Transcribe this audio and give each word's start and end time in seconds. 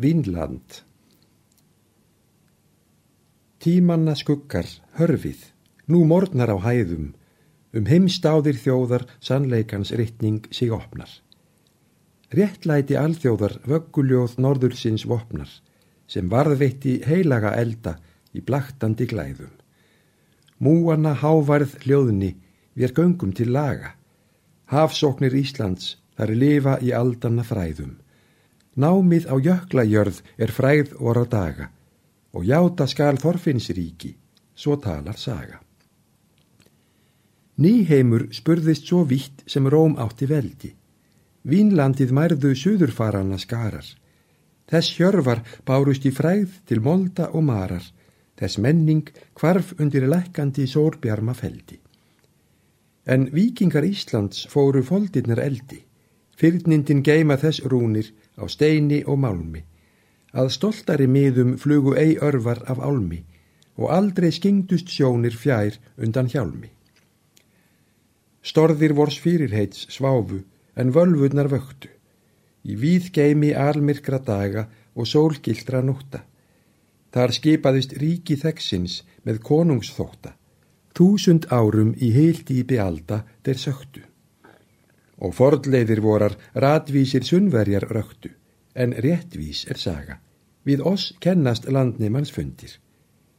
Vínland 0.00 0.78
Tímanna 3.60 4.14
skuggar, 4.16 4.64
hörfið, 4.96 5.42
nú 5.92 6.06
morgnar 6.08 6.48
á 6.48 6.56
hæðum, 6.56 7.10
um 7.76 7.90
heimstáðir 7.90 8.56
þjóðar 8.62 9.04
sannleikans 9.20 9.92
rytning 9.92 10.48
sig 10.56 10.72
opnar. 10.72 11.10
Réttlæti 12.32 12.96
alþjóðar 12.96 13.58
vögguljóð 13.68 14.40
norðursins 14.40 15.04
vopnar, 15.04 15.52
sem 16.08 16.32
varðveitti 16.32 17.02
heilaga 17.04 17.52
elda 17.60 17.98
í 18.32 18.40
blaktandi 18.40 19.04
glæðum. 19.10 19.52
Múana 20.64 21.12
hávarð 21.12 21.76
hljóðni 21.84 22.38
við 22.72 22.96
göngum 22.96 23.36
til 23.36 23.52
laga. 23.52 23.98
Hafsóknir 24.72 25.36
Íslands 25.36 25.98
þar 26.16 26.38
lifa 26.40 26.80
í 26.80 26.96
aldanna 26.96 27.44
fræðum. 27.44 27.98
Námið 28.76 29.26
á 29.26 29.34
jöklajörð 29.42 30.22
er 30.38 30.50
fræð 30.54 30.94
á 30.94 31.24
daga 31.26 31.70
og 32.32 32.44
játa 32.46 32.86
skal 32.86 33.18
Þorfinnsríki, 33.18 34.14
svo 34.54 34.76
talar 34.78 35.18
saga. 35.18 35.58
Nýheimur 37.58 38.28
spurðist 38.32 38.86
svo 38.86 39.02
vitt 39.04 39.42
sem 39.50 39.66
Róm 39.66 39.96
átti 39.98 40.28
veldi. 40.30 40.70
Vínlandið 41.44 42.12
mærðu 42.14 42.54
suðurfarana 42.54 43.38
skarar. 43.40 43.84
Þess 44.70 44.94
hjörvar 44.96 45.42
bárust 45.66 46.06
í 46.06 46.12
fræð 46.14 46.60
til 46.70 46.80
molda 46.80 47.30
og 47.34 47.44
marar. 47.44 47.82
Þess 48.38 48.60
menning 48.62 49.10
kvarf 49.34 49.74
undir 49.80 50.06
lekkandi 50.08 50.64
sórbjarma 50.70 51.34
feldi. 51.34 51.80
En 53.04 53.26
vikingar 53.34 53.84
Íslands 53.84 54.46
fóru 54.48 54.84
foldirnar 54.86 55.42
eldi. 55.42 55.82
Fyrnindin 56.40 57.02
geima 57.04 57.36
þess 57.36 57.66
rúnir 57.68 58.06
á 58.40 58.48
steini 58.48 59.02
og 59.04 59.18
málmi. 59.20 59.60
Að 60.32 60.52
stoltari 60.56 61.08
miðum 61.10 61.56
flugu 61.60 61.92
ei 62.00 62.16
örvar 62.16 62.62
af 62.64 62.80
álmi 62.80 63.20
og 63.76 63.90
aldrei 63.92 64.30
skingdust 64.32 64.88
sjónir 64.88 65.36
fjær 65.36 65.76
undan 66.00 66.30
hjálmi. 66.32 66.70
Storðir 68.40 68.94
vors 68.96 69.18
fyrirheits 69.20 69.86
sváfu 69.92 70.40
en 70.80 70.92
völvurnar 70.96 71.50
vöktu. 71.52 71.90
Í 72.64 72.76
víð 72.76 73.10
geimi 73.12 73.52
almirkra 73.52 74.20
daga 74.24 74.66
og 74.96 75.08
sólgildra 75.08 75.82
nútta. 75.84 76.22
Þar 77.12 77.34
skipaðist 77.36 77.96
ríki 78.00 78.36
þeggsins 78.40 79.02
með 79.28 79.42
konungsþótta. 79.44 80.36
Þúsund 80.96 81.48
árum 81.52 81.92
í 81.96 82.12
heildýpi 82.16 82.80
alda 82.80 83.24
þeir 83.44 83.60
söktu. 83.64 84.09
Og 85.20 85.34
fordleiðir 85.36 86.00
vorar 86.00 86.36
ratvísir 86.54 87.26
sunnverjar 87.28 87.86
röktu 87.92 88.32
en 88.74 88.94
réttvís 89.04 89.66
er 89.68 89.78
saga. 89.78 90.20
Við 90.64 90.84
oss 90.86 91.10
kennast 91.20 91.66
landnimanns 91.68 92.32
fundir. 92.32 92.76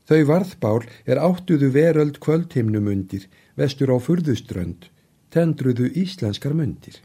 Þau 0.09 0.25
varðbál 0.27 0.81
er 1.05 1.21
áttuðu 1.21 1.69
veröld 1.71 2.19
kvöldhimnum 2.19 2.89
undir, 2.91 3.27
vestur 3.55 3.93
á 3.93 3.97
furðuströnd, 4.01 4.89
tendruðu 5.31 5.87
íslenskar 6.03 6.55
mundir. 6.57 6.97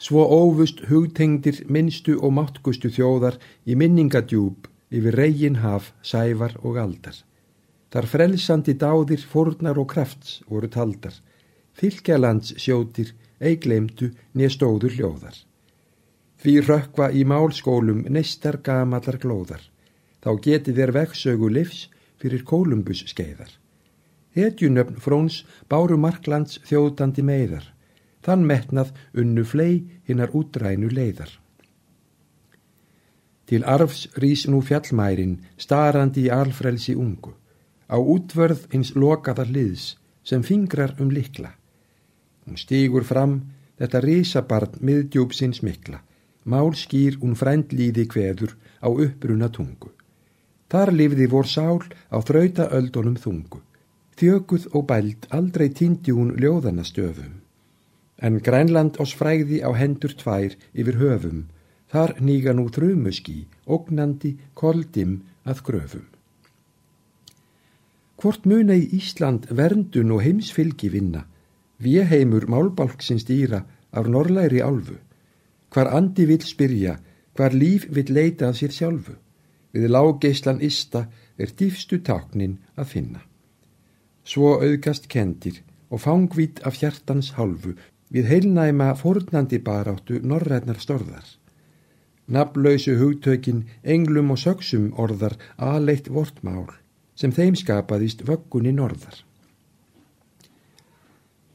Svo 0.00 0.24
óvust 0.24 0.86
hugtengdir 0.88 1.60
minnstu 1.68 2.14
og 2.24 2.32
máttgustu 2.32 2.88
þjóðar 2.88 3.36
í 3.68 3.76
minningadjúb 3.76 4.70
yfir 4.88 5.18
reygin 5.20 5.60
haf, 5.60 5.92
sævar 6.02 6.56
og 6.64 6.78
aldar. 6.80 7.18
Þar 7.92 8.06
frelsandi 8.06 8.76
dáðir, 8.78 9.20
fornar 9.20 9.78
og 9.82 9.90
krafts 9.90 10.38
voru 10.48 10.70
taldar, 10.72 11.12
fylgjalands 11.80 12.54
sjótir, 12.60 13.14
eigleimdu, 13.40 14.10
nýstóður 14.36 14.96
hljóðar. 14.98 15.36
Því 16.40 16.54
rökkva 16.64 17.10
í 17.12 17.24
málskólum 17.28 18.04
neistar 18.08 18.60
gamallar 18.64 19.18
glóðar. 19.20 19.62
Þá 20.20 20.30
geti 20.44 20.72
þér 20.76 20.92
veksögu 20.96 21.48
livs 21.52 21.88
fyrir 22.20 22.44
Kolumbus 22.44 23.04
skeiðar. 23.08 23.50
Hetjunöfn 24.36 25.00
fróns 25.02 25.42
báru 25.68 25.98
marklands 26.00 26.60
þjóðdandi 26.68 27.24
meðar. 27.26 27.66
Þann 28.24 28.44
metnað 28.48 28.92
unnu 29.16 29.44
flei 29.48 29.84
hinnar 30.08 30.32
útrænu 30.36 30.90
leiðar. 30.92 31.32
Til 33.48 33.64
arfs 33.66 34.06
rís 34.22 34.44
nú 34.46 34.60
fjallmærin 34.62 35.40
starandi 35.58 36.28
í 36.28 36.32
alfrelsi 36.32 36.94
ungu. 36.94 37.32
Á 37.90 37.98
útvörð 37.98 38.68
hins 38.70 38.92
lokaðar 38.94 39.50
liðs 39.50 39.96
sem 40.22 40.44
fingrar 40.46 40.94
um 41.00 41.10
likla. 41.10 41.56
Hún 42.50 42.58
stýgur 42.58 43.06
fram 43.06 43.40
þetta 43.78 44.02
risabarn 44.02 44.80
miðdjúpsins 44.82 45.62
mikla 45.62 46.02
Mál 46.44 46.72
skýr 46.72 47.18
hún 47.20 47.36
frændlíði 47.36 48.06
kveður 48.08 48.54
á 48.80 48.88
uppbruna 48.88 49.50
tungu. 49.52 49.92
Þar 50.72 50.92
lifði 50.96 51.26
vor 51.28 51.46
sál 51.46 51.82
á 52.08 52.16
þrauta 52.24 52.70
öldunum 52.72 53.18
þungu. 53.20 53.60
Þjökuð 54.16 54.68
og 54.72 54.86
bælt 54.88 55.26
aldrei 55.30 55.68
týndi 55.68 56.14
hún 56.16 56.32
ljóðana 56.40 56.84
stöfum. 56.84 57.40
En 58.16 58.40
Grænland 58.40 58.96
ás 59.00 59.12
fræði 59.16 59.60
á 59.60 59.70
hendur 59.76 60.14
tvær 60.16 60.56
yfir 60.72 60.96
höfum. 61.00 61.44
Þar 61.92 62.16
nýga 62.20 62.52
nú 62.54 62.68
þrumuski, 62.70 63.46
ógnandi, 63.66 64.36
koldim 64.54 65.20
að 65.44 65.62
gröfum. 65.66 66.06
Hvort 68.20 68.44
muna 68.46 68.76
í 68.76 68.90
Ísland 68.96 69.48
verndun 69.50 70.12
og 70.14 70.22
heimsfylgi 70.22 70.90
vinna, 70.92 71.24
við 71.80 72.06
heimur 72.12 72.46
málbalksins 72.50 73.24
dýra 73.28 73.64
af 73.92 74.08
norrlæri 74.08 74.60
álfu. 74.60 74.98
Hvar 75.70 75.90
andi 75.96 76.26
vil 76.26 76.42
spyrja, 76.42 76.98
hvar 77.34 77.54
líf 77.54 77.86
vil 77.90 78.12
leita 78.14 78.48
af 78.48 78.58
sér 78.58 78.74
sjálfu. 78.74 79.16
Við 79.72 79.86
lágeislan 79.90 80.60
ista 80.60 81.06
er 81.38 81.52
dýfstu 81.58 82.00
táknin 82.02 82.58
að 82.76 82.90
finna. 82.94 83.20
Svo 84.24 84.58
auðgast 84.58 85.08
kendir 85.08 85.62
og 85.90 86.02
fangvít 86.04 86.60
af 86.66 86.76
hjartans 86.82 87.32
hálfu 87.38 87.76
við 88.10 88.28
heilnæma 88.30 88.92
fornandi 88.98 89.60
baráttu 89.62 90.20
norrætnar 90.22 90.82
storðar. 90.82 91.24
Naflausu 92.30 92.94
hugtökin, 92.98 93.64
englum 93.82 94.30
og 94.34 94.38
söksum 94.38 94.92
orðar 94.98 95.34
aðleitt 95.56 96.10
vortmál 96.10 96.68
sem 97.14 97.32
þeim 97.34 97.56
skapaðist 97.58 98.22
vöggunni 98.26 98.72
norðar. 98.74 99.24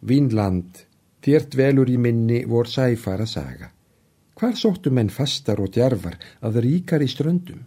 Vínland, 0.06 0.86
þért 1.26 1.56
velur 1.58 1.90
í 1.90 1.98
minni 1.98 2.44
vor 2.46 2.70
sæfara 2.70 3.26
saga. 3.26 3.72
Hvar 4.36 4.54
sóttu 4.60 4.92
menn 4.94 5.10
fastar 5.10 5.62
og 5.64 5.72
djarfar 5.74 6.20
að 6.46 6.60
ríkar 6.66 7.02
í 7.02 7.08
ströndum? 7.10 7.64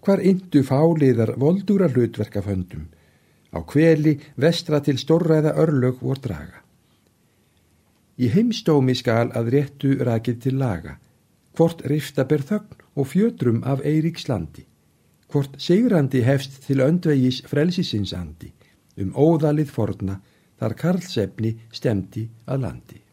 Hvar 0.00 0.22
indu 0.22 0.62
fáliðar 0.64 1.34
voldúra 1.40 1.90
hlutverk 1.90 2.36
af 2.40 2.48
höndum? 2.48 2.86
Á 3.52 3.60
kveli 3.68 4.18
vestra 4.40 4.80
til 4.80 4.96
stórræða 4.98 5.54
örlög 5.60 6.00
vor 6.00 6.20
draga. 6.22 6.62
Í 8.16 8.30
heimstómi 8.30 8.94
skal 8.94 9.32
að 9.34 9.50
réttu 9.54 9.96
rakið 10.06 10.40
til 10.44 10.58
laga, 10.58 10.98
hvort 11.58 11.82
rifta 11.90 12.24
ber 12.24 12.44
þögn 12.46 12.84
og 12.94 13.08
fjötrum 13.10 13.60
af 13.66 13.82
Eiríks 13.82 14.28
landi, 14.30 14.64
hvort 15.28 15.58
segrandi 15.58 16.22
hefst 16.22 16.62
til 16.66 16.80
öndvegis 16.80 17.42
frelsisinsandi, 17.50 18.52
um 19.02 19.10
óðalið 19.18 19.72
forna 19.74 20.20
þar 20.60 20.76
karlsefni 20.80 21.54
stemdi 21.72 22.28
að 22.46 22.66
landi. 22.66 23.03